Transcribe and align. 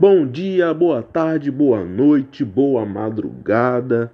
Bom 0.00 0.26
dia, 0.26 0.72
boa 0.72 1.02
tarde, 1.02 1.50
boa 1.50 1.84
noite, 1.84 2.42
boa 2.42 2.86
madrugada 2.86 4.10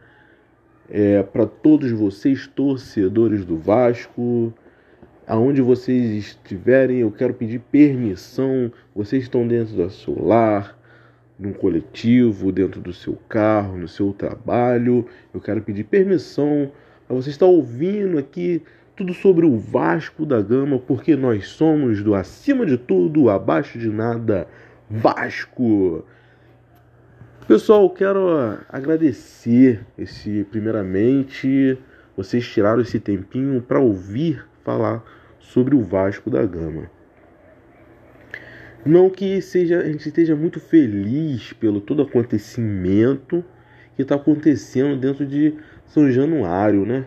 é, 0.90 1.22
para 1.22 1.46
todos 1.46 1.92
vocês, 1.92 2.44
torcedores 2.48 3.44
do 3.44 3.56
Vasco. 3.56 4.52
Aonde 5.28 5.62
vocês 5.62 6.10
estiverem, 6.10 6.98
eu 6.98 7.12
quero 7.12 7.34
pedir 7.34 7.60
permissão. 7.60 8.72
Vocês 8.96 9.22
estão 9.22 9.46
dentro 9.46 9.76
do 9.76 9.88
seu 9.88 10.20
lar, 10.20 10.76
num 11.38 11.52
coletivo, 11.52 12.50
dentro 12.50 12.80
do 12.80 12.92
seu 12.92 13.16
carro, 13.28 13.78
no 13.78 13.86
seu 13.86 14.12
trabalho. 14.12 15.06
Eu 15.32 15.40
quero 15.40 15.62
pedir 15.62 15.84
permissão 15.84 16.72
para 17.06 17.14
você 17.14 17.30
estar 17.30 17.46
ouvindo 17.46 18.18
aqui 18.18 18.60
tudo 18.96 19.14
sobre 19.14 19.46
o 19.46 19.56
Vasco 19.56 20.26
da 20.26 20.42
Gama, 20.42 20.80
porque 20.80 21.14
nós 21.14 21.46
somos 21.46 22.02
do 22.02 22.12
acima 22.12 22.66
de 22.66 22.76
tudo, 22.76 23.30
abaixo 23.30 23.78
de 23.78 23.88
nada, 23.88 24.48
Vasco. 24.90 26.04
Pessoal, 27.46 27.88
quero 27.90 28.58
agradecer 28.68 29.84
esse 29.98 30.44
primeiramente 30.50 31.78
vocês 32.16 32.46
tiraram 32.48 32.80
esse 32.80 32.98
tempinho 32.98 33.60
para 33.60 33.78
ouvir 33.78 34.44
falar 34.64 35.04
sobre 35.38 35.74
o 35.74 35.82
Vasco 35.82 36.30
da 36.30 36.44
Gama. 36.46 36.90
Não 38.84 39.10
que 39.10 39.42
seja, 39.42 39.80
a 39.80 39.84
gente 39.84 40.08
esteja 40.08 40.34
muito 40.34 40.60
feliz 40.60 41.52
pelo 41.52 41.80
todo 41.80 42.02
acontecimento 42.02 43.44
que 43.96 44.02
está 44.02 44.14
acontecendo 44.14 44.98
dentro 44.98 45.26
de 45.26 45.54
São 45.86 46.10
Januário, 46.10 46.86
né? 46.86 47.06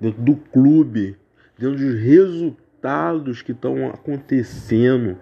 dentro 0.00 0.22
do 0.22 0.36
clube, 0.36 1.16
dentro 1.58 1.76
dos 1.76 2.00
resultados 2.00 3.42
que 3.42 3.52
estão 3.52 3.88
acontecendo. 3.88 5.16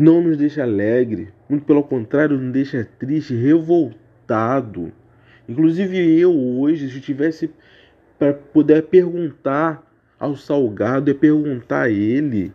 Não 0.00 0.22
nos 0.22 0.38
deixa 0.38 0.62
alegre, 0.62 1.28
muito 1.46 1.66
pelo 1.66 1.84
contrário, 1.84 2.38
nos 2.38 2.54
deixa 2.54 2.88
triste, 2.98 3.34
revoltado. 3.34 4.90
Inclusive 5.46 6.18
eu 6.18 6.34
hoje, 6.34 6.88
se 6.88 7.02
tivesse 7.02 7.50
para 8.18 8.32
poder 8.32 8.84
perguntar 8.84 9.86
ao 10.18 10.34
Salgado, 10.36 11.10
é 11.10 11.14
perguntar 11.14 11.82
a 11.82 11.90
ele 11.90 12.50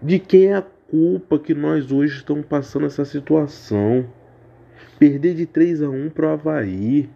de 0.00 0.18
quem 0.18 0.46
é 0.46 0.56
a 0.56 0.62
culpa 0.62 1.38
que 1.38 1.52
nós 1.52 1.92
hoje 1.92 2.16
estamos 2.16 2.46
passando 2.46 2.86
essa 2.86 3.04
situação. 3.04 4.08
Perder 4.98 5.34
de 5.34 5.44
3 5.44 5.82
a 5.82 5.90
1 5.90 6.08
para 6.08 6.28
o 6.28 6.30
Havaí. 6.30 7.10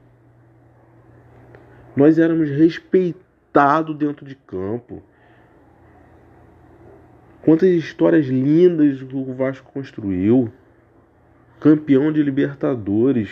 Nós 1.96 2.18
éramos 2.18 2.50
respeitados 2.50 3.96
dentro 3.96 4.26
de 4.26 4.34
campo. 4.34 5.02
Quantas 7.46 7.68
histórias 7.68 8.26
lindas 8.26 9.00
o 9.00 9.32
Vasco 9.32 9.70
construiu. 9.72 10.50
Campeão 11.60 12.10
de 12.12 12.20
Libertadores. 12.20 13.30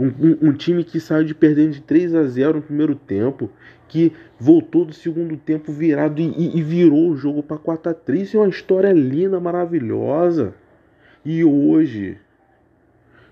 Um, 0.00 0.06
um, 0.06 0.48
um, 0.48 0.52
time 0.54 0.82
que 0.82 0.98
saiu 0.98 1.22
de 1.22 1.34
perdendo 1.34 1.72
de 1.72 1.82
3 1.82 2.14
a 2.14 2.24
0 2.24 2.54
no 2.54 2.62
primeiro 2.62 2.94
tempo, 2.94 3.50
que 3.86 4.14
voltou 4.40 4.86
do 4.86 4.94
segundo 4.94 5.36
tempo 5.36 5.70
virado 5.70 6.22
e, 6.22 6.56
e 6.56 6.62
virou 6.62 7.10
o 7.10 7.14
jogo 7.14 7.42
para 7.42 7.58
4 7.58 7.90
a 7.90 7.94
3 7.94 8.22
Isso 8.22 8.38
é 8.38 8.40
uma 8.40 8.48
história 8.48 8.90
linda, 8.92 9.38
maravilhosa. 9.38 10.54
E 11.22 11.44
hoje 11.44 12.16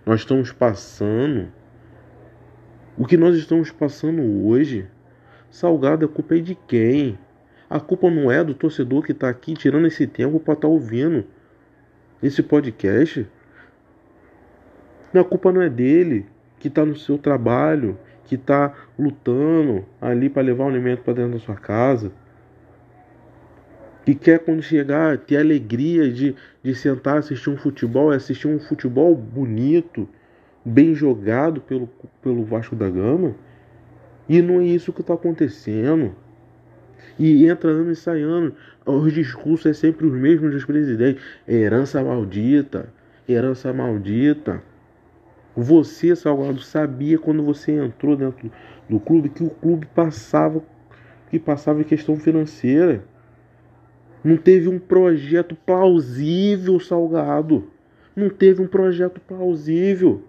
nós 0.04 0.20
estamos 0.20 0.52
passando 0.52 1.48
o 2.98 3.06
que 3.06 3.16
nós 3.16 3.34
estamos 3.34 3.70
passando 3.70 4.46
hoje, 4.46 4.86
Salgado, 5.50 6.04
a 6.04 6.08
culpa 6.08 6.36
é 6.36 6.40
de 6.40 6.54
quem? 6.54 7.18
A 7.70 7.78
culpa 7.78 8.10
não 8.10 8.32
é 8.32 8.42
do 8.42 8.52
torcedor 8.52 9.04
que 9.04 9.12
está 9.12 9.28
aqui 9.28 9.54
tirando 9.54 9.86
esse 9.86 10.04
tempo 10.04 10.40
para 10.40 10.54
estar 10.54 10.66
tá 10.66 10.68
ouvindo 10.68 11.24
esse 12.20 12.42
podcast. 12.42 13.24
A 15.14 15.22
culpa 15.22 15.52
não 15.52 15.62
é 15.62 15.70
dele, 15.70 16.26
que 16.58 16.66
está 16.66 16.84
no 16.84 16.96
seu 16.96 17.16
trabalho, 17.16 17.96
que 18.24 18.34
está 18.34 18.74
lutando 18.98 19.84
ali 20.00 20.28
para 20.28 20.42
levar 20.42 20.64
o 20.64 20.69
alimento 20.69 21.03
para 21.03 21.14
dentro 21.14 21.34
da 21.34 21.38
sua 21.38 21.54
casa. 21.54 22.10
Que 24.04 24.16
quer 24.16 24.41
quando 24.41 24.62
chegar 24.62 25.19
ter 25.19 25.37
alegria 25.37 26.10
de, 26.12 26.34
de 26.60 26.75
sentar 26.75 27.19
assistir 27.19 27.50
um 27.50 27.56
futebol, 27.56 28.10
assistir 28.10 28.48
um 28.48 28.58
futebol 28.58 29.14
bonito 29.14 30.08
bem 30.64 30.92
jogado 30.92 31.60
pelo, 31.60 31.88
pelo 32.20 32.44
Vasco 32.44 32.75
da 32.75 32.91
Gama. 32.91 33.37
E 34.28 34.42
não 34.42 34.60
é 34.60 34.64
isso 34.64 34.92
que 34.92 35.02
está 35.02 35.14
acontecendo. 35.14 36.16
E 37.19 37.47
entra 37.47 37.71
ano 37.71 37.93
e 37.93 37.97
sai 37.97 38.22
ano. 38.22 38.53
Os 38.84 39.12
discursos 39.12 39.66
é 39.66 39.72
sempre 39.72 40.06
os 40.06 40.12
mesmos 40.12 40.53
dos 40.53 40.65
presidentes. 40.65 41.22
Herança 41.47 42.03
maldita, 42.03 42.93
herança 43.28 43.72
maldita. 43.72 44.62
Você, 45.56 46.15
Salgado, 46.15 46.61
sabia 46.61 47.19
quando 47.19 47.43
você 47.43 47.72
entrou 47.72 48.16
dentro 48.16 48.50
do 48.88 49.00
clube 49.00 49.28
que 49.28 49.43
o 49.43 49.50
clube 49.50 49.87
passava 49.94 50.62
que 51.31 51.38
passava 51.38 51.81
em 51.81 51.84
questão 51.84 52.16
financeira. 52.16 53.05
Não 54.22 54.37
teve 54.37 54.69
um 54.69 54.78
projeto 54.78 55.55
plausível, 55.55 56.78
Salgado. 56.81 57.71
Não 58.15 58.28
teve 58.28 58.61
um 58.61 58.67
projeto 58.67 59.21
plausível. 59.21 60.22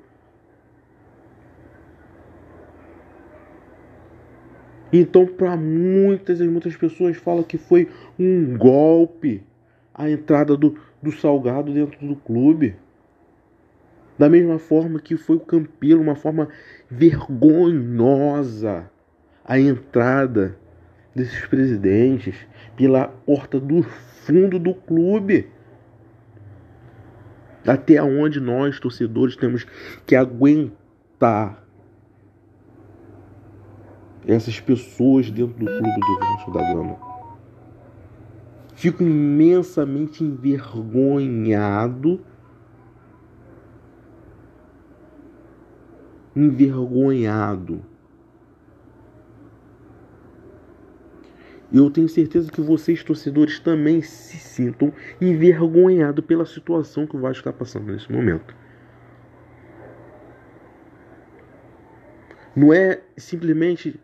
Então, 4.92 5.26
para 5.26 5.56
muitas 5.56 6.42
e 6.42 6.48
muitas 6.48 6.76
pessoas 6.76 7.16
falam 7.18 7.44
que 7.44 7.58
foi 7.58 7.90
um 8.20 8.58
golpe 8.58 9.44
a 9.94 10.10
entrada 10.10 10.58
do, 10.58 10.78
do 11.02 11.12
Salgado 11.12 11.74
dentro 11.74 12.06
do 12.06 12.16
clube. 12.16 12.76
Da 14.18 14.30
mesma 14.30 14.60
forma 14.60 15.00
que 15.00 15.16
foi 15.16 15.38
o 15.38 15.40
Campelo, 15.40 16.02
uma 16.02 16.16
forma 16.16 16.50
vergonhosa 16.90 18.90
a 19.44 19.60
entrada 19.60 20.58
desses 21.16 21.46
presidentes 21.48 22.36
pela 22.76 23.08
porta 23.08 23.60
do 23.60 23.84
fundo 23.84 24.60
do 24.60 24.74
clube. 24.74 25.48
Até 27.66 28.02
onde 28.02 28.40
nós, 28.40 28.80
torcedores, 28.80 29.36
temos 29.36 29.66
que 30.06 30.16
aguentar 30.16 31.61
essas 34.28 34.60
pessoas 34.60 35.30
dentro 35.32 35.58
do 35.58 35.66
clube 35.66 36.00
do 36.00 36.20
Vasco 36.20 36.52
da 36.52 36.62
Gama. 36.74 36.98
Fico 38.76 39.04
imensamente 39.04 40.24
envergonhado. 40.24 42.22
Envergonhado. 46.36 47.84
Eu 51.74 51.90
tenho 51.90 52.10
certeza 52.10 52.52
que 52.52 52.60
vocês, 52.60 53.02
torcedores, 53.04 53.60
também 53.60 54.02
se 54.02 54.38
sintam 54.38 54.92
envergonhados 55.22 56.26
pela 56.26 56.46
situação 56.46 57.08
que 57.08 57.16
o 57.16 57.20
Vasco 57.20 57.40
está 57.40 57.54
passando 57.54 57.92
nesse 57.92 58.12
momento. 58.12 58.54
Não 62.54 62.74
é 62.74 63.02
simplesmente 63.16 63.98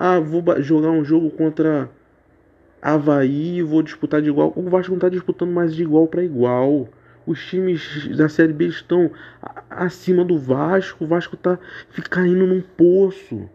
ah, 0.00 0.20
vou 0.20 0.44
jogar 0.62 0.90
um 0.92 1.04
jogo 1.04 1.28
contra 1.28 1.90
Havaí 2.80 3.56
e 3.56 3.62
vou 3.62 3.82
disputar 3.82 4.22
de 4.22 4.28
igual. 4.28 4.52
O 4.54 4.62
Vasco 4.70 4.92
não 4.92 4.98
está 4.98 5.08
disputando 5.08 5.50
mais 5.50 5.74
de 5.74 5.82
igual 5.82 6.06
para 6.06 6.22
igual. 6.22 6.88
Os 7.26 7.44
times 7.44 8.16
da 8.16 8.28
Série 8.28 8.52
B 8.52 8.66
estão 8.66 9.10
acima 9.68 10.24
do 10.24 10.38
Vasco. 10.38 11.04
O 11.04 11.06
Vasco 11.08 11.34
está 11.34 11.58
caindo 12.08 12.46
num 12.46 12.60
poço. 12.60 13.50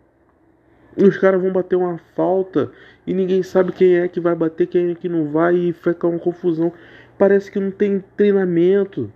E 0.97 1.05
os 1.05 1.17
caras 1.17 1.41
vão 1.41 1.53
bater 1.53 1.77
uma 1.77 1.97
falta 2.13 2.69
e 3.07 3.13
ninguém 3.13 3.41
sabe 3.41 3.71
quem 3.71 3.95
é 3.95 4.07
que 4.09 4.19
vai 4.19 4.35
bater, 4.35 4.67
quem 4.67 4.91
é 4.91 4.95
que 4.95 5.07
não 5.07 5.31
vai 5.31 5.55
e 5.55 5.71
fica 5.71 6.05
uma 6.07 6.19
confusão. 6.19 6.73
Parece 7.17 7.49
que 7.49 7.59
não 7.59 7.71
tem 7.71 8.03
treinamento. 8.17 9.09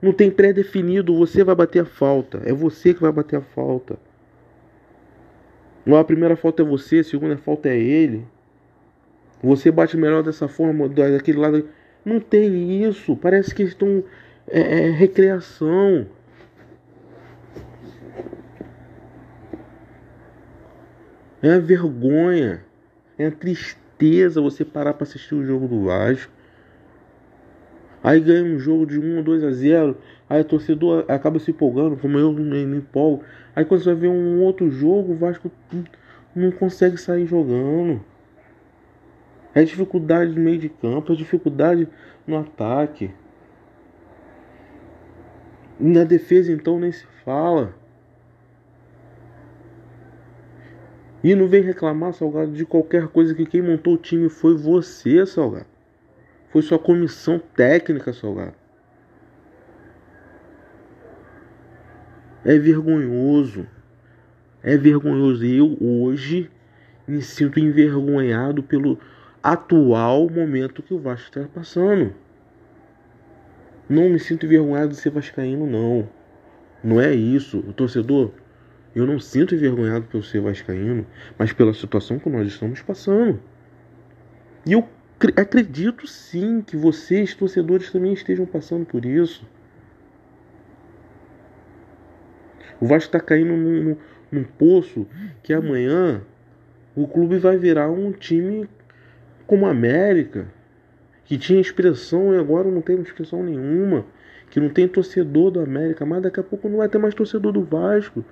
Não 0.00 0.12
tem 0.14 0.30
pré-definido, 0.30 1.14
você 1.14 1.44
vai 1.44 1.54
bater 1.54 1.82
a 1.82 1.84
falta. 1.84 2.40
É 2.44 2.54
você 2.54 2.94
que 2.94 3.02
vai 3.02 3.12
bater 3.12 3.36
a 3.36 3.42
falta. 3.42 3.98
A 5.96 6.04
primeira 6.04 6.36
falta 6.36 6.62
é 6.62 6.64
você, 6.64 6.98
a 6.98 7.04
segunda 7.04 7.36
falta 7.36 7.68
é 7.68 7.78
ele. 7.78 8.26
Você 9.42 9.70
bate 9.70 9.96
melhor 9.96 10.22
dessa 10.22 10.48
forma, 10.48 10.88
daquele 10.88 11.38
lado. 11.38 11.68
Não 12.04 12.20
tem 12.20 12.82
isso. 12.84 13.16
Parece 13.16 13.54
que 13.54 13.62
estão. 13.62 14.02
É, 14.46 14.86
é 14.86 14.90
recreação. 14.90 16.06
É 21.40 21.58
vergonha. 21.58 22.64
É 23.16 23.30
tristeza 23.30 24.40
você 24.40 24.64
parar 24.64 24.94
para 24.94 25.04
assistir 25.04 25.34
o 25.34 25.44
jogo 25.44 25.68
do 25.68 25.84
Vasco. 25.84 26.32
Aí 28.02 28.20
ganha 28.20 28.44
um 28.44 28.58
jogo 28.58 28.86
de 28.86 28.98
1 28.98 29.16
ou 29.18 29.22
2 29.22 29.44
a 29.44 29.50
0. 29.50 29.96
Aí 30.28 30.40
o 30.42 30.44
torcedor 30.44 31.04
acaba 31.08 31.38
se 31.38 31.50
empolgando, 31.50 31.96
como 31.96 32.18
eu 32.18 32.32
me, 32.32 32.66
me 32.66 32.76
empolgo. 32.78 33.24
Aí 33.56 33.64
quando 33.64 33.82
você 33.82 33.92
vai 33.92 34.02
ver 34.02 34.08
um 34.08 34.42
outro 34.42 34.70
jogo, 34.70 35.12
o 35.12 35.16
Vasco 35.16 35.50
não 36.34 36.50
consegue 36.50 36.98
sair 36.98 37.26
jogando. 37.26 38.00
É 39.54 39.64
dificuldade 39.64 40.32
no 40.32 40.40
meio 40.40 40.58
de 40.58 40.68
campo, 40.68 41.12
é 41.12 41.16
dificuldade 41.16 41.88
no 42.26 42.38
ataque. 42.38 43.10
Na 45.80 46.04
defesa, 46.04 46.52
então, 46.52 46.78
nem 46.78 46.92
se 46.92 47.06
fala. 47.24 47.74
E 51.24 51.34
não 51.34 51.48
vem 51.48 51.62
reclamar, 51.62 52.12
Salgado, 52.12 52.52
de 52.52 52.66
qualquer 52.66 53.08
coisa 53.08 53.34
que 53.34 53.46
quem 53.46 53.62
montou 53.62 53.94
o 53.94 53.98
time 53.98 54.28
foi 54.28 54.56
você, 54.56 55.24
Salgado. 55.24 55.66
Foi 56.50 56.62
sua 56.62 56.78
comissão 56.78 57.38
técnica, 57.38 58.12
Salgado. 58.12 58.54
É 62.44 62.58
vergonhoso. 62.58 63.66
É 64.62 64.76
vergonhoso. 64.76 65.44
Eu 65.44 65.76
hoje 65.80 66.50
me 67.06 67.22
sinto 67.22 67.58
envergonhado 67.58 68.62
pelo 68.62 68.98
atual 69.42 70.28
momento 70.28 70.82
que 70.82 70.94
o 70.94 70.98
Vasco 70.98 71.28
está 71.28 71.48
passando. 71.52 72.12
Não 73.88 74.10
me 74.10 74.18
sinto 74.18 74.44
envergonhado 74.44 74.90
de 74.90 74.96
ser 74.96 75.10
vascaíno, 75.10 75.66
não. 75.66 76.08
Não 76.84 77.00
é 77.00 77.14
isso. 77.14 77.58
O 77.60 77.72
torcedor, 77.72 78.30
eu 78.94 79.06
não 79.06 79.18
sinto 79.18 79.54
envergonhado 79.54 80.06
por 80.06 80.22
ser 80.22 80.40
vascaíno, 80.40 81.06
mas 81.38 81.52
pela 81.52 81.72
situação 81.72 82.18
que 82.18 82.28
nós 82.28 82.46
estamos 82.46 82.82
passando. 82.82 83.40
E 84.66 84.72
eu 84.72 84.86
acredito 85.36 86.06
sim 86.06 86.60
que 86.60 86.76
vocês, 86.76 87.34
torcedores, 87.34 87.90
também 87.90 88.12
estejam 88.12 88.44
passando 88.44 88.84
por 88.84 89.04
isso. 89.04 89.46
O 92.80 92.86
Vasco 92.86 93.08
está 93.08 93.20
caindo 93.20 93.56
num, 93.56 93.96
num 94.30 94.44
poço 94.44 95.06
que 95.42 95.52
amanhã 95.52 96.22
o 96.94 97.06
clube 97.06 97.38
vai 97.38 97.56
virar 97.56 97.90
um 97.90 98.12
time 98.12 98.68
como 99.46 99.66
a 99.66 99.70
América, 99.70 100.46
que 101.24 101.38
tinha 101.38 101.60
expressão 101.60 102.34
e 102.34 102.38
agora 102.38 102.70
não 102.70 102.82
tem 102.82 103.00
expressão 103.00 103.42
nenhuma, 103.42 104.04
que 104.50 104.60
não 104.60 104.68
tem 104.68 104.86
torcedor 104.88 105.50
do 105.50 105.60
América, 105.60 106.04
mas 106.04 106.22
daqui 106.22 106.40
a 106.40 106.42
pouco 106.42 106.68
não 106.68 106.78
vai 106.78 106.88
ter 106.88 106.98
mais 106.98 107.14
torcedor 107.14 107.52
do 107.52 107.62
Vasco. 107.62 108.24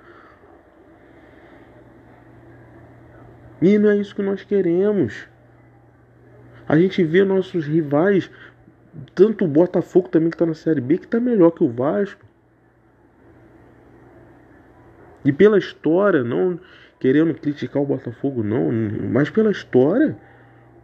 E 3.61 3.77
não 3.79 3.89
é 3.89 3.97
isso 3.97 4.15
que 4.15 4.21
nós 4.21 4.43
queremos. 4.43 5.27
A 6.67 6.77
gente 6.77 7.03
vê 7.03 7.23
nossos 7.23 7.65
rivais, 7.65 8.29
tanto 9.15 9.45
o 9.45 9.47
Botafogo 9.47 10.09
também 10.09 10.29
que 10.29 10.35
está 10.35 10.45
na 10.45 10.53
Série 10.53 10.81
B, 10.81 10.97
que 10.97 11.05
está 11.05 11.19
melhor 11.19 11.51
que 11.51 11.63
o 11.63 11.69
Vasco. 11.69 12.26
E 15.27 15.33
pela 15.33 15.57
história, 15.57 16.23
não 16.23 16.57
querendo 17.01 17.33
criticar 17.33 17.83
o 17.83 17.85
Botafogo, 17.85 18.41
não, 18.41 18.71
mas 19.11 19.29
pela 19.29 19.51
história, 19.51 20.17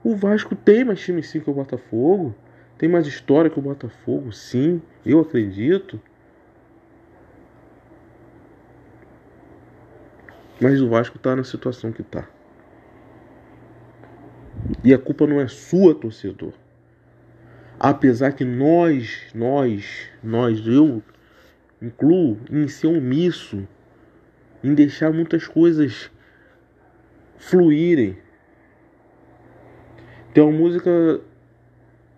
o 0.04 0.18
Vasco 0.18 0.54
tem 0.54 0.84
mais 0.84 1.00
time 1.00 1.24
sim 1.24 1.40
que 1.40 1.50
o 1.50 1.54
Botafogo. 1.54 2.36
Tem 2.78 2.90
mais 2.90 3.08
história 3.08 3.50
que 3.50 3.58
o 3.58 3.62
Botafogo, 3.62 4.34
sim, 4.34 4.82
eu 5.06 5.22
acredito. 5.22 5.98
Mas 10.60 10.82
o 10.82 10.90
Vasco 10.90 11.16
está 11.16 11.38
na 11.38 11.46
situação 11.46 11.94
que 11.94 12.02
está. 12.02 12.28
E 14.84 14.94
a 14.94 14.98
culpa 14.98 15.26
não 15.26 15.40
é 15.40 15.48
sua, 15.48 15.96
torcedor. 15.96 16.52
Apesar 17.80 18.34
que 18.34 18.44
nós, 18.44 19.32
nós, 19.34 20.10
nós, 20.22 20.68
eu 20.68 21.02
incluo 21.82 22.38
em 22.52 22.68
ser 22.68 22.88
omisso, 22.88 23.66
em 24.64 24.74
deixar 24.74 25.12
muitas 25.12 25.48
coisas 25.48 26.10
fluírem. 27.38 28.18
Tem 30.34 30.44
uma 30.44 30.52
música, 30.52 31.22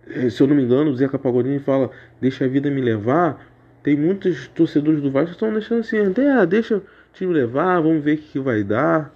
eh, 0.08 0.30
se 0.30 0.40
eu 0.42 0.46
não 0.46 0.54
me 0.54 0.62
engano, 0.62 0.90
o 0.90 0.96
Zeca 0.96 1.18
Pagodinho 1.18 1.60
fala 1.60 1.90
Deixa 2.20 2.44
a 2.44 2.48
vida 2.48 2.70
me 2.70 2.80
levar. 2.80 3.44
Tem 3.82 3.96
muitos 3.96 4.48
torcedores 4.48 5.00
do 5.00 5.10
Vasco 5.10 5.28
que 5.28 5.32
estão 5.34 5.52
deixando 5.52 5.80
assim, 5.80 5.98
ah, 5.98 6.44
deixa 6.44 6.78
o 6.78 6.82
time 7.12 7.32
levar, 7.32 7.80
vamos 7.80 8.02
ver 8.02 8.14
o 8.14 8.18
que 8.18 8.38
vai 8.40 8.64
dar. 8.64 9.14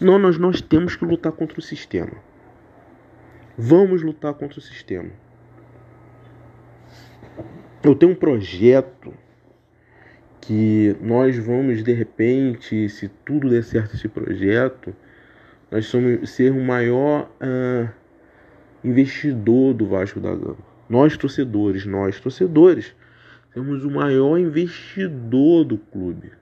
Não, 0.00 0.18
nós, 0.18 0.38
nós 0.38 0.60
temos 0.60 0.94
que 0.94 1.04
lutar 1.04 1.32
contra 1.32 1.58
o 1.58 1.62
sistema. 1.62 2.12
Vamos 3.58 4.02
lutar 4.02 4.34
contra 4.34 4.58
o 4.58 4.62
sistema. 4.62 5.10
Eu 7.82 7.94
tenho 7.94 8.12
um 8.12 8.14
projeto 8.14 9.12
que 10.40 10.96
nós 11.00 11.36
vamos 11.38 11.82
de 11.82 11.92
repente, 11.92 12.88
se 12.88 13.08
tudo 13.24 13.50
der 13.50 13.62
certo 13.62 13.94
esse 13.94 14.08
projeto, 14.08 14.94
nós 15.70 15.86
somos 15.86 16.30
ser 16.30 16.52
o 16.52 16.60
maior 16.60 17.30
uh, 17.40 17.88
investidor 18.82 19.74
do 19.74 19.86
Vasco 19.86 20.18
da 20.18 20.34
Gama. 20.34 20.56
Nós 20.88 21.16
torcedores, 21.16 21.86
nós 21.86 22.18
torcedores, 22.18 22.94
temos 23.54 23.84
o 23.84 23.90
maior 23.90 24.38
investidor 24.38 25.64
do 25.64 25.78
clube. 25.78 26.32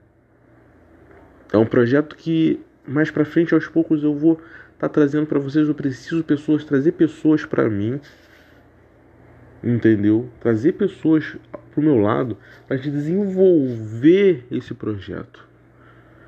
É 1.51 1.57
um 1.57 1.65
projeto 1.65 2.15
que 2.15 2.59
mais 2.89 3.11
para 3.11 3.23
frente, 3.23 3.53
aos 3.53 3.67
poucos, 3.67 4.03
eu 4.03 4.15
vou 4.15 4.33
estar 4.33 4.87
tá 4.87 4.89
trazendo 4.89 5.27
para 5.27 5.39
vocês. 5.39 5.67
Eu 5.67 5.75
preciso 5.75 6.23
pessoas, 6.23 6.63
trazer 6.65 6.93
pessoas 6.93 7.45
para 7.45 7.69
mim, 7.69 7.99
entendeu? 9.63 10.29
Trazer 10.39 10.73
pessoas 10.73 11.37
para 11.51 11.79
o 11.79 11.83
meu 11.83 11.97
lado 11.97 12.37
para 12.67 12.77
desenvolver 12.77 14.45
esse 14.51 14.73
projeto. 14.73 15.47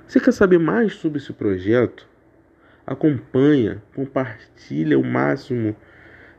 Você 0.08 0.20
quer 0.20 0.34
saber 0.34 0.60
mais 0.60 0.94
sobre 0.96 1.20
esse 1.20 1.32
projeto? 1.32 2.08
Acompanha, 2.86 3.82
compartilha 3.96 5.00
o 5.00 5.04
máximo. 5.04 5.76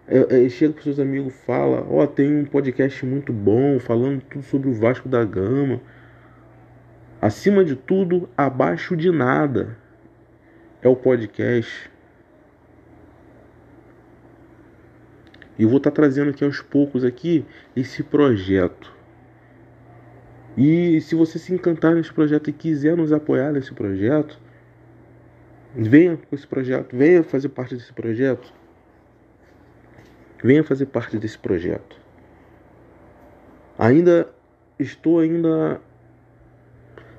É, 0.07 0.45
é, 0.45 0.49
chega 0.49 0.75
para 0.75 0.83
seus 0.83 0.99
amigos, 0.99 1.35
fala, 1.47 1.87
ó, 1.89 2.03
oh, 2.03 2.07
tem 2.07 2.37
um 2.37 2.45
podcast 2.45 3.07
muito 3.07 3.33
bom 3.33 3.79
falando 3.79 4.21
tudo 4.23 4.45
sobre 4.45 4.69
o 4.69 4.75
Vasco 4.75 5.09
da 5.09 5.25
Gama. 5.25 5.81
Acima 7.21 7.65
de 7.65 7.77
tudo, 7.77 8.29
abaixo 8.37 8.97
de 8.97 9.11
nada 9.11 9.79
é 10.83 10.89
o 10.89 10.97
podcast. 10.97 11.92
E 15.59 15.65
vou 15.65 15.77
estar 15.77 15.91
tá 15.91 15.97
trazendo 15.97 16.31
aqui 16.31 16.45
aos 16.45 16.61
poucos 16.61 17.05
aqui 17.05 17.45
esse 17.77 18.03
projeto. 18.03 18.93
E 20.57 21.01
se 21.01 21.15
você 21.15 21.39
se 21.39 21.53
encantar 21.53 21.95
nesse 21.95 22.13
projeto 22.13 22.51
e 22.51 22.53
quiser 22.53 22.97
nos 22.97 23.13
apoiar 23.13 23.53
nesse 23.53 23.73
projeto, 23.73 24.39
venha 25.75 26.17
com 26.17 26.35
esse 26.35 26.47
projeto, 26.47 26.95
venha 26.95 27.23
fazer 27.23 27.49
parte 27.49 27.75
desse 27.75 27.93
projeto. 27.93 28.53
Venha 30.43 30.65
fazer 30.65 30.87
parte 30.87 31.17
desse 31.17 31.39
projeto. 31.39 31.97
Ainda 33.79 34.29
estou 34.79 35.21
ainda 35.21 35.81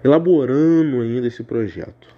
elaborando 0.04 1.02
ainda 1.02 1.28
esse 1.28 1.44
projeto. 1.44 2.14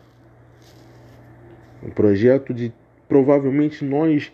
Um 1.84 1.92
projeto 1.92 2.54
de 2.54 2.74
provavelmente 3.08 3.86
nós 3.86 4.32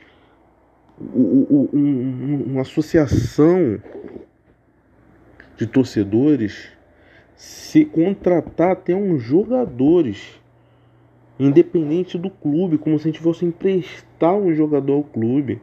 uma 1.14 2.62
associação 2.62 3.80
de 5.58 5.68
torcedores 5.68 6.72
se 7.36 7.86
contratar 7.86 8.72
até 8.72 8.96
uns 8.96 9.22
jogadores 9.22 10.40
independente 11.40 12.18
do 12.18 12.30
clube, 12.30 12.78
como 12.78 13.00
se 13.00 13.08
a 13.08 13.12
gente 13.12 13.22
fosse 13.22 13.46
emprestar 13.46 14.36
um 14.36 14.54
jogador 14.54 14.94
ao 14.94 15.04
clube 15.04 15.62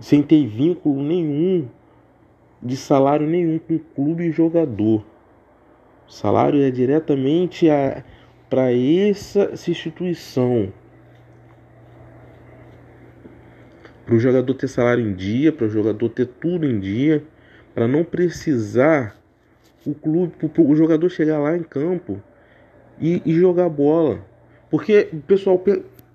sem 0.00 0.22
ter 0.22 0.46
vínculo 0.46 1.02
nenhum 1.02 1.68
de 2.62 2.76
salário 2.76 3.26
nenhum 3.26 3.58
com 3.58 3.78
clube 3.78 4.24
e 4.24 4.32
jogador. 4.32 5.04
O 6.06 6.10
salário 6.10 6.62
é 6.62 6.70
diretamente 6.70 7.66
para 8.48 8.72
essa 8.72 9.52
instituição. 9.68 10.72
Para 14.08 14.16
o 14.16 14.18
jogador 14.18 14.54
ter 14.54 14.68
salário 14.68 15.06
em 15.06 15.12
dia, 15.12 15.52
para 15.52 15.66
o 15.66 15.68
jogador 15.68 16.08
ter 16.08 16.24
tudo 16.24 16.64
em 16.64 16.80
dia, 16.80 17.22
para 17.74 17.86
não 17.86 18.02
precisar 18.02 19.14
o 19.84 19.94
clube, 19.94 20.32
o 20.56 20.74
jogador 20.74 21.10
chegar 21.10 21.38
lá 21.38 21.54
em 21.54 21.62
campo 21.62 22.18
e, 22.98 23.20
e 23.26 23.34
jogar 23.34 23.68
bola. 23.68 24.24
Porque, 24.70 25.10
pessoal, 25.26 25.62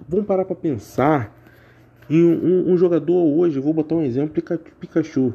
vamos 0.09 0.25
parar 0.25 0.43
para 0.43 0.55
pensar 0.55 1.31
em 2.09 2.23
um, 2.23 2.73
um, 2.73 2.77
jogador 2.77 3.13
hoje, 3.13 3.59
vou 3.59 3.75
botar 3.75 3.93
um 3.93 4.03
exemplo, 4.03 4.41
Pikachu. 4.79 5.31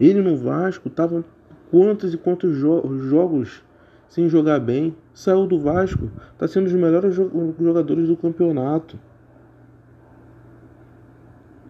Ele 0.00 0.20
no 0.20 0.36
Vasco 0.36 0.90
tava 0.90 1.24
quantos 1.70 2.12
e 2.12 2.18
quantos 2.18 2.56
jo 2.56 2.98
jogos 3.08 3.62
sem 4.08 4.28
jogar 4.28 4.58
bem, 4.58 4.96
saiu 5.14 5.46
do 5.46 5.60
Vasco, 5.60 6.10
está 6.32 6.48
sendo 6.48 6.62
um 6.62 6.72
dos 6.72 6.80
melhores 6.80 7.14
jogadores 7.14 8.08
do 8.08 8.16
campeonato. 8.16 8.98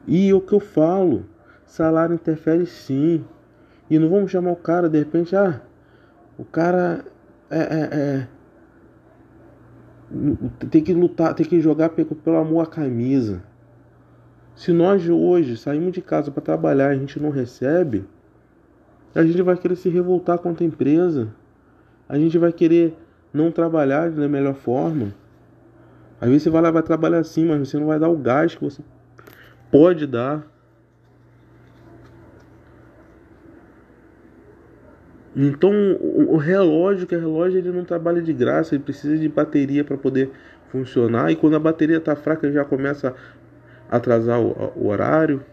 E 0.08 0.32
o 0.32 0.40
que 0.40 0.54
eu 0.54 0.60
falo, 0.60 1.26
salário 1.66 2.14
interfere 2.14 2.64
sim. 2.64 3.22
E 3.90 3.98
não 3.98 4.08
vamos 4.08 4.30
chamar 4.30 4.52
o 4.52 4.56
cara, 4.56 4.88
de 4.88 4.98
repente, 4.98 5.36
ah, 5.36 5.60
o 6.38 6.44
cara 6.46 7.04
é, 7.50 7.58
é, 7.58 7.88
é 7.92 8.28
tem 10.70 10.82
que 10.82 10.94
lutar, 10.94 11.34
tem 11.34 11.44
que 11.44 11.60
jogar 11.60 11.90
pelo 11.90 12.38
amor 12.38 12.62
à 12.62 12.66
camisa. 12.66 13.42
Se 14.56 14.72
nós 14.72 15.06
hoje 15.06 15.58
saímos 15.58 15.92
de 15.92 16.00
casa 16.00 16.30
para 16.30 16.42
trabalhar 16.42 16.92
e 16.92 16.96
a 16.96 16.98
gente 16.98 17.20
não 17.20 17.28
recebe, 17.28 18.06
a 19.14 19.22
gente 19.22 19.42
vai 19.42 19.58
querer 19.58 19.76
se 19.76 19.90
revoltar 19.90 20.38
contra 20.38 20.64
a 20.64 20.66
empresa. 20.66 21.28
A 22.08 22.18
gente 22.18 22.38
vai 22.38 22.50
querer 22.50 22.96
não 23.30 23.52
trabalhar 23.52 24.10
da 24.10 24.26
melhor 24.26 24.54
forma. 24.54 25.14
Às 26.18 26.28
vezes 26.28 26.44
você 26.44 26.50
vai 26.50 26.62
lá 26.62 26.70
vai 26.70 26.82
trabalhar 26.82 27.18
assim, 27.18 27.44
mas 27.44 27.68
você 27.68 27.78
não 27.78 27.88
vai 27.88 27.98
dar 27.98 28.08
o 28.08 28.16
gás 28.16 28.54
que 28.54 28.64
você 28.64 28.82
pode 29.70 30.06
dar. 30.06 30.46
Então 35.36 35.70
o 36.00 36.36
relógio, 36.36 37.06
que 37.06 37.14
é 37.14 37.18
relógio, 37.18 37.58
ele 37.58 37.70
não 37.70 37.84
trabalha 37.84 38.20
de 38.20 38.32
graça, 38.32 38.74
ele 38.74 38.82
precisa 38.82 39.16
de 39.16 39.28
bateria 39.28 39.84
para 39.84 39.96
poder 39.96 40.30
funcionar. 40.70 41.30
E 41.30 41.36
quando 41.36 41.56
a 41.56 41.60
bateria 41.60 41.98
está 41.98 42.16
fraca, 42.16 42.50
já 42.50 42.64
começa 42.64 43.14
a 43.90 43.96
atrasar 43.96 44.40
o, 44.40 44.72
o, 44.76 44.88
horário. 44.88 45.44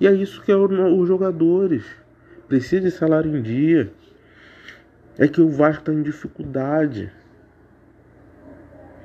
E 0.00 0.06
é 0.06 0.12
isso 0.12 0.42
que 0.42 0.50
é 0.50 0.56
o, 0.56 0.64
os 0.98 1.06
jogadores. 1.08 1.84
Precisa 2.48 2.82
de 2.82 2.90
salário 2.90 3.36
em 3.36 3.42
dia. 3.42 3.92
É 5.18 5.26
que 5.26 5.40
o 5.40 5.48
Vasco 5.48 5.82
está 5.82 5.92
em 5.92 6.02
dificuldade. 6.02 7.12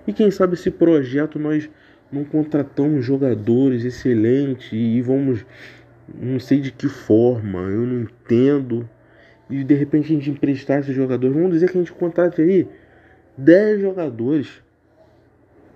E 0.08 0.14
quem 0.14 0.30
sabe 0.30 0.54
esse 0.54 0.70
projeto 0.70 1.40
nós 1.40 1.70
não 2.14 2.24
contratamos 2.24 3.04
jogadores 3.04 3.84
excelentes 3.84 4.72
e 4.72 5.02
vamos, 5.02 5.44
não 6.14 6.40
sei 6.40 6.62
de 6.62 6.72
que 6.72 6.88
forma, 6.88 7.60
eu 7.62 7.82
não 7.82 8.02
entendo. 8.02 8.88
E 9.50 9.64
de 9.64 9.74
repente 9.74 10.06
a 10.06 10.16
gente 10.16 10.30
emprestar 10.30 10.80
esses 10.80 10.96
jogadores. 10.96 11.36
Vamos 11.36 11.54
dizer 11.54 11.70
que 11.72 11.78
a 11.78 11.82
gente 11.82 11.92
contrate 11.92 12.42
aí 12.42 12.68
10 13.38 13.82
jogadores. 13.82 14.62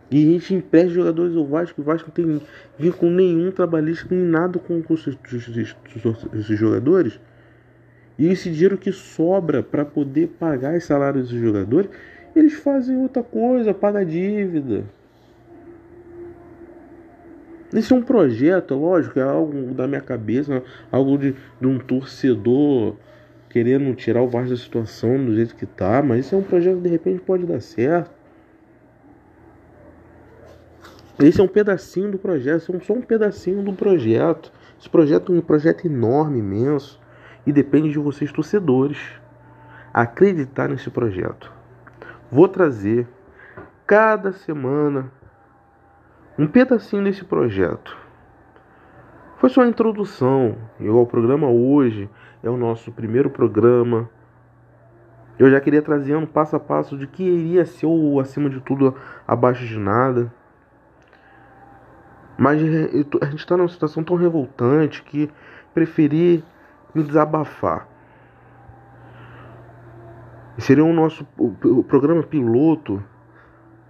E 0.09 0.23
a 0.23 0.31
gente 0.31 0.53
empresta 0.53 0.89
jogadores 0.89 1.35
ao 1.35 1.45
Vasco. 1.45 1.81
O 1.81 1.83
Vasco 1.83 2.09
tem 2.11 2.41
vínculo 2.79 3.11
nenhum 3.11 3.51
trabalhista, 3.51 4.07
nem 4.09 4.23
nada 4.23 4.57
com, 4.57 4.81
esses, 4.93 5.17
esses 6.33 6.57
jogadores. 6.57 7.19
E 8.17 8.27
esse 8.27 8.49
dinheiro 8.49 8.77
que 8.77 8.91
sobra 8.91 9.61
para 9.61 9.83
poder 9.83 10.27
pagar 10.39 10.75
os 10.75 10.85
salários 10.85 11.29
dos 11.29 11.39
jogadores, 11.39 11.89
eles 12.35 12.53
fazem 12.53 12.97
outra 12.97 13.21
coisa, 13.21 13.73
paga 13.73 14.05
dívida. 14.05 14.85
Isso 17.73 17.93
é 17.93 17.97
um 17.97 18.01
projeto, 18.01 18.75
lógico, 18.75 19.19
é 19.19 19.23
algo 19.23 19.73
da 19.73 19.87
minha 19.87 20.01
cabeça, 20.01 20.63
algo 20.91 21.17
de, 21.17 21.35
de 21.59 21.67
um 21.67 21.77
torcedor 21.77 22.95
querendo 23.49 23.93
tirar 23.95 24.21
o 24.21 24.27
Vasco 24.27 24.49
da 24.49 24.57
situação 24.57 25.25
do 25.25 25.33
jeito 25.33 25.55
que 25.55 25.65
tá, 25.65 26.01
mas 26.01 26.25
isso 26.25 26.35
é 26.35 26.37
um 26.37 26.43
projeto 26.43 26.77
que 26.77 26.83
de 26.83 26.89
repente 26.89 27.21
pode 27.21 27.45
dar 27.45 27.59
certo. 27.59 28.11
Esse 31.19 31.41
é 31.41 31.43
um 31.43 31.47
pedacinho 31.47 32.11
do 32.11 32.19
projeto, 32.19 32.75
é 32.75 32.79
só 32.79 32.93
um 32.93 33.01
pedacinho 33.01 33.63
do 33.63 33.73
projeto. 33.73 34.51
Esse 34.79 34.87
projeto 34.87 35.33
é 35.33 35.37
um 35.37 35.41
projeto 35.41 35.85
enorme, 35.85 36.39
imenso, 36.39 36.99
e 37.45 37.51
depende 37.51 37.89
de 37.89 37.97
vocês, 37.97 38.31
torcedores, 38.31 38.99
acreditar 39.91 40.69
nesse 40.69 40.91
projeto. 40.91 41.51
Vou 42.31 42.47
trazer 42.47 43.07
cada 43.87 44.31
semana 44.31 45.11
um 46.37 46.47
pedacinho 46.47 47.03
desse 47.03 47.25
projeto. 47.25 47.97
Foi 49.37 49.49
só 49.49 49.61
a 49.61 49.67
introdução. 49.67 50.55
Eu 50.79 50.97
ao 50.97 51.05
programa 51.05 51.47
hoje 51.47 52.09
é 52.43 52.49
o 52.49 52.57
nosso 52.57 52.91
primeiro 52.91 53.29
programa. 53.29 54.09
Eu 55.37 55.49
já 55.49 55.59
queria 55.59 55.81
trazer 55.81 56.15
um 56.15 56.25
passo 56.25 56.55
a 56.55 56.59
passo 56.59 56.97
de 56.97 57.07
que 57.07 57.23
iria 57.23 57.65
ser 57.65 57.85
o 57.85 58.19
acima 58.19 58.49
de 58.49 58.59
tudo 58.59 58.95
abaixo 59.27 59.65
de 59.65 59.77
nada. 59.77 60.31
Mas 62.37 62.61
a 62.61 63.25
gente 63.25 63.39
está 63.39 63.57
numa 63.57 63.67
situação 63.67 64.03
tão 64.03 64.15
revoltante 64.15 65.03
que 65.03 65.29
preferi 65.73 66.43
me 66.93 67.03
desabafar. 67.03 67.87
Seria 70.57 70.83
o 70.83 70.93
nosso 70.93 71.27
o, 71.37 71.53
o 71.79 71.83
programa 71.83 72.23
piloto. 72.23 73.03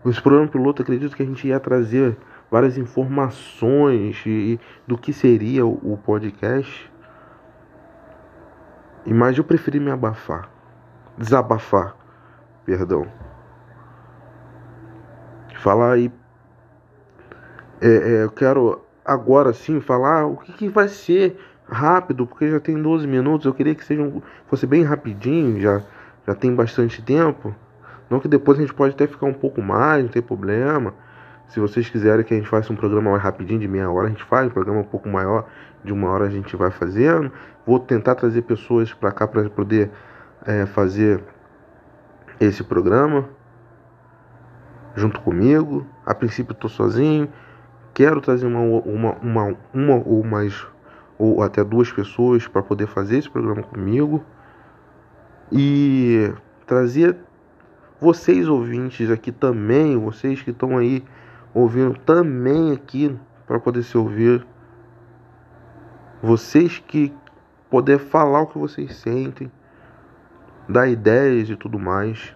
Esse 0.06 0.22
programa 0.22 0.48
piloto, 0.48 0.82
acredito 0.82 1.16
que 1.16 1.24
a 1.24 1.26
gente 1.26 1.48
ia 1.48 1.60
trazer 1.60 2.18
várias 2.50 2.78
informações 2.78 4.24
e, 4.26 4.60
do 4.86 4.98
que 4.98 5.14
seria 5.14 5.66
o, 5.66 5.94
o 5.94 5.98
podcast. 5.98 6.92
Mas 9.06 9.38
eu 9.38 9.44
preferi 9.44 9.80
me 9.80 9.92
abafar. 9.92 10.50
Desabafar. 11.18 11.96
Perdão. 12.66 13.08
Falar 15.56 15.94
aí 15.94 16.12
é, 17.82 17.88
é, 17.88 18.24
eu 18.24 18.32
quero 18.32 18.82
agora 19.06 19.54
sim 19.54 19.80
falar 19.80 20.26
o 20.26 20.38
que, 20.38 20.52
que, 20.52 20.70
vai 20.70 20.88
ser 20.88 21.40
rápido, 21.70 22.26
porque 22.26 22.50
já 22.50 22.60
tem 22.60 22.82
12 22.82 23.08
minutos. 23.08 23.46
Eu 23.46 23.54
queria 23.54 23.76
que 23.76 23.86
seja 23.86 24.02
um, 24.02 24.22
fosse 24.48 24.66
bem 24.66 24.84
rapidinho, 24.84 25.60
já, 25.60 25.82
já 26.26 26.34
tem 26.34 26.54
bastante 26.54 27.02
tempo. 27.02 27.56
Não 28.10 28.20
que 28.20 28.28
depois 28.28 28.58
a 28.58 28.62
gente 28.62 28.74
pode 28.74 28.94
até 28.94 29.06
ficar 29.06 29.26
um 29.26 29.34
pouco 29.34 29.62
mais, 29.62 30.04
não 30.04 30.10
tem 30.10 30.22
problema. 30.22 30.94
Se 31.48 31.60
vocês 31.60 31.90
quiserem 31.90 32.26
que 32.26 32.34
a 32.34 32.38
gente 32.38 32.50
faça 32.50 32.72
um 32.72 32.76
programa 32.76 33.12
mais 33.12 33.24
rapidinho, 33.24 33.60
de 33.60 33.68
meia 33.68 33.90
hora, 33.90 34.08
a 34.08 34.10
gente 34.10 34.24
faz. 34.24 34.48
Um 34.48 34.52
programa 34.52 34.82
um 34.82 34.84
pouco 34.84 35.08
maior, 35.08 35.48
de 35.84 35.94
uma 35.94 36.10
hora 36.10 36.26
a 36.26 36.30
gente 36.30 36.56
vai 36.56 36.72
fazendo. 36.72 37.32
Vou 37.66 37.80
tentar 37.80 38.16
trazer 38.16 38.42
pessoas 38.42 38.94
para 38.94 39.12
cá 39.12 39.28
para 39.28 39.50
poder 39.50 39.90
é, 40.46 40.66
fazer 40.66 41.24
esse 42.40 42.64
programa 42.64 43.30
junto 44.96 45.22
comigo. 45.22 45.86
A 46.06 46.14
princípio 46.14 46.52
estou 46.52 46.70
sozinho. 46.70 47.30
Quero 47.94 48.20
trazer 48.20 48.46
uma, 48.46 48.60
uma, 48.60 49.14
uma, 49.22 49.56
uma 49.74 49.96
ou 50.06 50.24
mais 50.24 50.68
ou 51.18 51.42
até 51.42 51.64
duas 51.64 51.92
pessoas 51.92 52.48
para 52.48 52.62
poder 52.62 52.88
fazer 52.88 53.18
esse 53.18 53.30
programa 53.30 53.64
comigo 53.64 54.24
e 55.52 56.32
trazer 56.66 57.16
vocês 58.00 58.48
ouvintes 58.48 59.10
aqui 59.10 59.32
também, 59.32 59.98
vocês 59.98 60.44
que 60.44 60.52
estão 60.52 60.78
aí 60.78 61.04
ouvindo 61.58 61.98
também 61.98 62.72
aqui 62.72 63.18
para 63.48 63.60
poder 63.60 63.82
se 63.82 63.98
ouvir, 63.98 64.46
vocês 66.22 66.78
que 66.78 67.12
poder 67.68 67.98
falar 67.98 68.42
o 68.42 68.48
que 68.48 68.60
vocês 68.60 68.96
sentem, 68.98 69.52
dar 70.70 70.88
ideias 70.88 71.50
e 71.50 71.56
tudo 71.56 71.80
mais. 71.80 72.36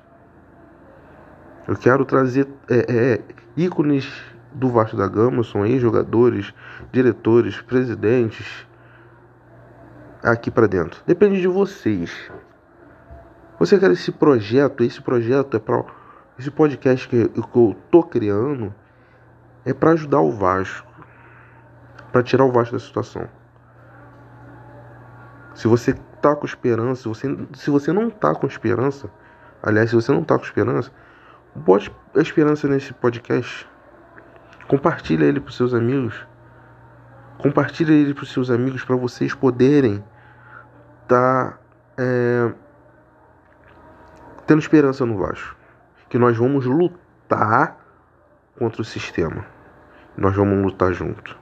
Eu 1.68 1.76
quero 1.76 2.04
trazer 2.04 2.48
é, 2.68 2.80
é, 2.90 3.22
ícones 3.56 4.12
do 4.52 4.70
Vasco 4.70 4.98
da 4.98 5.08
Gama 5.08 5.44
são 5.44 5.66
ex-jogadores, 5.68 6.52
diretores, 6.92 7.62
presidentes 7.62 8.66
aqui 10.24 10.50
para 10.50 10.68
dentro. 10.68 11.00
Depende 11.06 11.40
de 11.40 11.48
vocês. 11.48 12.12
Você 13.60 13.78
quer 13.78 13.92
esse 13.92 14.12
projeto? 14.12 14.84
Esse 14.84 15.00
projeto 15.00 15.56
é 15.58 15.60
para 15.60 15.86
esse 16.40 16.50
podcast 16.50 17.08
que 17.08 17.30
eu 17.36 17.76
tô 17.92 18.02
criando 18.02 18.74
é 19.66 19.74
para 19.74 19.92
ajudar 19.92 20.22
o 20.22 20.32
Vasco, 20.32 20.88
para 22.12 22.24
tirar 22.24 22.46
o 22.46 22.52
Vasco 22.52 22.74
da 22.74 22.80
situação. 22.80 23.28
Se 25.54 25.68
você 25.68 25.94
tá 26.22 26.36
com 26.36 26.46
esperança, 26.46 27.04
se 27.04 27.08
você, 27.08 27.48
se 27.54 27.70
você 27.70 27.92
não 27.92 28.10
tá 28.10 28.34
com 28.34 28.48
esperança, 28.48 29.10
aliás, 29.62 29.90
se 29.90 29.96
você 29.96 30.12
não 30.12 30.24
tá 30.24 30.38
com 30.38 30.46
esperança, 30.46 30.92
bote 31.56 31.94
a 32.16 32.22
esperança 32.22 32.68
nesse 32.68 32.94
podcast. 32.94 33.68
Compartilha 34.68 35.26
ele 35.26 35.40
para 35.40 35.52
seus 35.52 35.74
amigos. 35.74 36.26
Compartilha 37.38 37.92
ele 37.92 38.14
para 38.14 38.26
seus 38.26 38.50
amigos 38.50 38.84
para 38.84 38.96
vocês 38.96 39.34
poderem 39.34 40.04
tá, 41.08 41.58
é, 41.98 42.54
tendo 44.48 44.60
esperança 44.60 45.06
no 45.06 45.18
Vasco. 45.18 45.56
Que 46.08 46.18
nós 46.18 46.38
vamos 46.38 46.66
lutar 46.66 47.78
contra 48.58 48.82
o 48.82 48.86
sistema. 48.86 49.46
Nós 50.22 50.36
vamos 50.36 50.64
lutar 50.64 50.94
junto. 50.94 51.36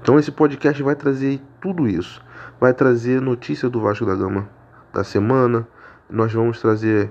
Então 0.00 0.18
esse 0.18 0.32
podcast 0.32 0.82
vai 0.82 0.94
trazer 0.94 1.42
tudo 1.60 1.86
isso. 1.86 2.24
Vai 2.58 2.72
trazer 2.72 3.20
notícia 3.20 3.68
do 3.68 3.82
Vasco 3.82 4.06
da 4.06 4.14
Gama 4.14 4.48
da 4.94 5.04
semana. 5.04 5.68
Nós 6.08 6.32
vamos 6.32 6.58
trazer 6.58 7.10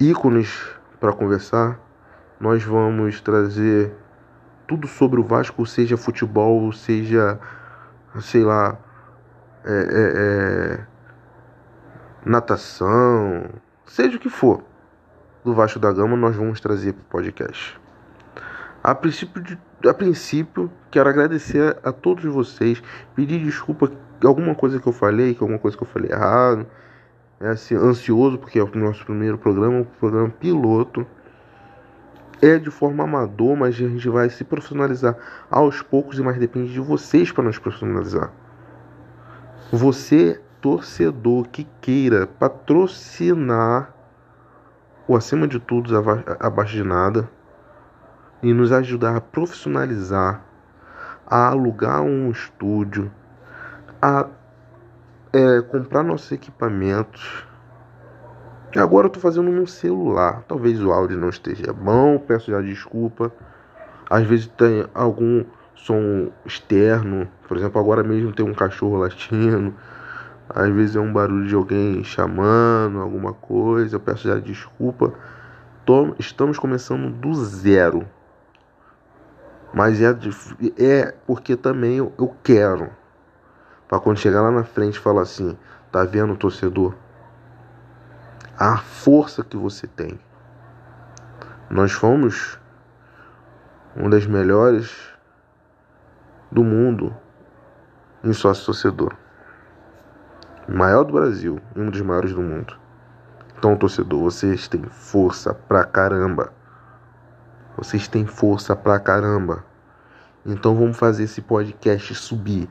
ícones 0.00 0.74
para 0.98 1.12
conversar. 1.12 1.78
Nós 2.40 2.64
vamos 2.64 3.20
trazer 3.20 3.92
tudo 4.66 4.88
sobre 4.88 5.20
o 5.20 5.22
Vasco, 5.22 5.66
seja 5.66 5.98
futebol, 5.98 6.72
seja, 6.72 7.38
sei 8.20 8.42
lá, 8.42 8.78
é, 9.66 9.74
é, 9.74 10.12
é, 10.14 10.86
natação, 12.24 13.50
seja 13.84 14.16
o 14.16 14.20
que 14.20 14.30
for 14.30 14.67
do 15.44 15.54
Vasco 15.54 15.78
da 15.78 15.92
Gama, 15.92 16.16
nós 16.16 16.36
vamos 16.36 16.60
trazer 16.60 16.92
para 16.92 17.02
o 17.02 17.06
podcast. 17.06 17.78
A 18.82 18.94
princípio, 18.94 19.42
de, 19.42 19.58
a 19.88 19.94
princípio, 19.94 20.70
quero 20.90 21.08
agradecer 21.08 21.76
a 21.82 21.92
todos 21.92 22.24
vocês, 22.24 22.82
pedir 23.14 23.42
desculpa 23.44 23.90
alguma 24.24 24.54
coisa 24.54 24.80
que 24.80 24.86
eu 24.86 24.92
falei, 24.92 25.34
que 25.34 25.42
alguma 25.42 25.58
coisa 25.58 25.76
que 25.76 25.82
eu 25.82 25.88
falei 25.88 26.10
errado. 26.10 26.66
É 27.40 27.48
assim, 27.48 27.74
ansioso 27.76 28.38
porque 28.38 28.58
é 28.58 28.62
o 28.62 28.70
nosso 28.74 29.04
primeiro 29.04 29.38
programa, 29.38 29.80
o 29.80 29.84
programa 29.84 30.28
piloto. 30.28 31.06
é 32.40 32.58
de 32.58 32.70
forma 32.70 33.04
amador, 33.04 33.56
mas 33.56 33.74
a 33.74 33.78
gente 33.78 34.08
vai 34.08 34.30
se 34.30 34.44
profissionalizar 34.44 35.16
aos 35.50 35.82
poucos 35.82 36.18
e 36.18 36.22
mais 36.22 36.38
depende 36.38 36.72
de 36.72 36.80
vocês 36.80 37.32
para 37.32 37.44
nos 37.44 37.58
profissionalizar. 37.58 38.32
Você, 39.72 40.40
torcedor 40.60 41.48
que 41.48 41.66
queira 41.80 42.26
patrocinar 42.26 43.92
o 45.08 45.16
acima 45.16 45.48
de 45.48 45.58
tudo, 45.58 45.90
abaixo 46.38 46.76
de 46.76 46.84
nada, 46.84 47.28
e 48.42 48.52
nos 48.52 48.70
ajudar 48.70 49.16
a 49.16 49.20
profissionalizar, 49.20 50.42
a 51.26 51.48
alugar 51.48 52.02
um 52.02 52.30
estúdio, 52.30 53.10
a 54.00 54.26
é, 55.32 55.62
comprar 55.62 56.02
nossos 56.02 56.30
equipamentos. 56.30 57.44
Agora 58.76 59.06
eu 59.06 59.08
estou 59.08 59.22
fazendo 59.22 59.50
no 59.50 59.66
celular. 59.66 60.44
Talvez 60.46 60.82
o 60.82 60.92
áudio 60.92 61.18
não 61.18 61.30
esteja 61.30 61.72
bom, 61.72 62.18
peço 62.18 62.50
já 62.50 62.60
desculpa. 62.60 63.32
Às 64.10 64.24
vezes 64.24 64.46
tem 64.46 64.86
algum 64.94 65.44
som 65.74 66.30
externo, 66.44 67.28
por 67.46 67.56
exemplo, 67.56 67.80
agora 67.80 68.02
mesmo 68.02 68.32
tem 68.32 68.44
um 68.44 68.54
cachorro 68.54 68.98
latindo. 68.98 69.74
Às 70.48 70.70
vezes 70.70 70.96
é 70.96 71.00
um 71.00 71.12
barulho 71.12 71.46
de 71.46 71.54
alguém 71.54 72.02
chamando, 72.02 73.00
alguma 73.00 73.32
coisa. 73.32 73.96
Eu 73.96 74.00
peço 74.00 74.26
já 74.28 74.38
desculpa. 74.38 75.12
Estamos 76.18 76.58
começando 76.58 77.10
do 77.10 77.34
zero. 77.34 78.06
Mas 79.72 80.00
é, 80.00 80.16
é 80.78 81.14
porque 81.26 81.56
também 81.56 81.96
eu, 81.96 82.12
eu 82.18 82.34
quero. 82.42 82.90
Para 83.86 84.00
quando 84.00 84.18
chegar 84.18 84.42
lá 84.42 84.50
na 84.50 84.64
frente 84.64 84.98
falar 84.98 85.22
assim, 85.22 85.56
tá 85.92 86.04
vendo 86.04 86.36
torcedor? 86.36 86.94
A 88.58 88.76
força 88.78 89.44
que 89.44 89.56
você 89.56 89.86
tem. 89.86 90.18
Nós 91.70 91.92
fomos 91.92 92.58
um 93.96 94.08
das 94.08 94.26
melhores 94.26 94.94
do 96.50 96.64
mundo 96.64 97.14
em 98.24 98.32
sócio 98.32 98.66
torcedor. 98.66 99.14
Maior 100.70 101.02
do 101.02 101.14
Brasil 101.14 101.58
e 101.74 101.80
um 101.80 101.88
dos 101.88 102.02
maiores 102.02 102.34
do 102.34 102.42
mundo. 102.42 102.76
Então, 103.56 103.74
torcedor, 103.74 104.20
vocês 104.20 104.68
têm 104.68 104.82
força 104.82 105.54
pra 105.54 105.82
caramba. 105.82 106.52
Vocês 107.74 108.06
têm 108.06 108.26
força 108.26 108.76
pra 108.76 109.00
caramba. 109.00 109.64
Então 110.44 110.76
vamos 110.76 110.98
fazer 110.98 111.24
esse 111.24 111.40
podcast 111.40 112.14
subir. 112.14 112.68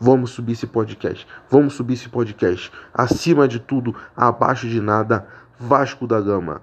Vamos 0.00 0.30
subir 0.30 0.54
esse 0.54 0.66
podcast. 0.66 1.24
Vamos 1.48 1.74
subir 1.74 1.94
esse 1.94 2.08
podcast. 2.08 2.72
Acima 2.92 3.46
de 3.46 3.60
tudo, 3.60 3.94
abaixo 4.16 4.68
de 4.68 4.80
nada, 4.80 5.24
Vasco 5.56 6.04
da 6.04 6.20
Gama. 6.20 6.60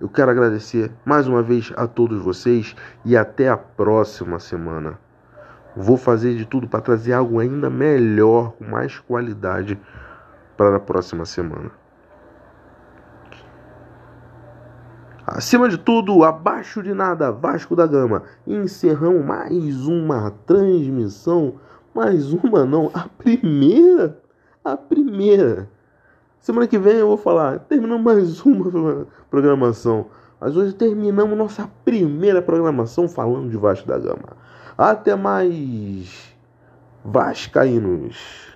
Eu 0.00 0.08
quero 0.08 0.30
agradecer 0.30 0.92
mais 1.04 1.26
uma 1.26 1.42
vez 1.42 1.72
a 1.76 1.88
todos 1.88 2.22
vocês 2.22 2.76
e 3.04 3.16
até 3.16 3.48
a 3.48 3.56
próxima 3.56 4.38
semana. 4.38 4.96
Vou 5.74 5.96
fazer 5.96 6.36
de 6.36 6.46
tudo 6.46 6.68
para 6.68 6.80
trazer 6.80 7.14
algo 7.14 7.40
ainda 7.40 7.68
melhor, 7.68 8.52
com 8.52 8.64
mais 8.64 8.96
qualidade 9.00 9.76
para 10.56 10.76
a 10.76 10.80
próxima 10.80 11.24
semana. 11.24 11.70
Acima 15.26 15.68
de 15.68 15.78
tudo, 15.78 16.22
abaixo 16.22 16.82
de 16.82 16.92
nada, 16.92 17.32
Vasco 17.32 17.74
da 17.74 17.86
Gama. 17.86 18.24
Encerramos 18.46 19.24
mais 19.24 19.86
uma 19.86 20.30
transmissão 20.46 21.54
mais 21.94 22.32
uma 22.32 22.64
não, 22.64 22.90
a 22.92 23.08
primeira, 23.08 24.20
a 24.64 24.76
primeira. 24.76 25.70
Semana 26.40 26.66
que 26.66 26.76
vem 26.76 26.96
eu 26.96 27.06
vou 27.06 27.16
falar, 27.16 27.60
terminamos 27.60 28.02
mais 28.02 28.44
uma 28.44 29.06
programação. 29.30 30.06
Mas 30.40 30.56
hoje 30.56 30.74
terminamos 30.74 31.38
nossa 31.38 31.70
primeira 31.84 32.42
programação 32.42 33.08
falando 33.08 33.48
de 33.48 33.56
Vasco 33.56 33.86
da 33.86 33.96
Gama. 33.96 34.36
Até 34.76 35.14
mais, 35.14 36.34
Vascaínos. 37.04 38.53